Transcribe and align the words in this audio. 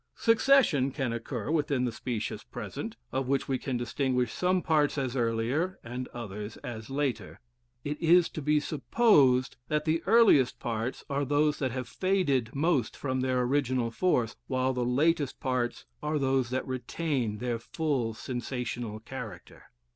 Succession 0.15 0.89
can 0.89 1.13
occur 1.13 1.51
within 1.51 1.85
the 1.85 1.91
specious 1.91 2.43
present, 2.43 2.97
of 3.11 3.27
which 3.27 3.47
we 3.47 3.59
can 3.59 3.77
distinguish 3.77 4.33
some 4.33 4.63
parts 4.63 4.97
as 4.97 5.15
earlier 5.15 5.77
and 5.83 6.07
others 6.07 6.57
as 6.63 6.89
later. 6.89 7.39
It 7.83 8.01
is 8.01 8.27
to 8.29 8.41
be 8.41 8.59
supposed 8.59 9.57
that 9.67 9.85
the 9.85 10.01
earliest 10.07 10.57
parts 10.59 11.03
are 11.07 11.23
those 11.23 11.59
that 11.59 11.69
have 11.69 11.87
faded 11.87 12.55
most 12.55 12.97
from 12.97 13.19
their 13.21 13.41
original 13.43 13.91
force, 13.91 14.35
while 14.47 14.73
the 14.73 14.83
latest 14.83 15.39
parts 15.39 15.85
are 16.01 16.17
those 16.17 16.49
that 16.49 16.65
retain 16.65 17.37
their 17.37 17.59
full 17.59 18.15
sensational 18.15 18.99
character. 19.01 19.65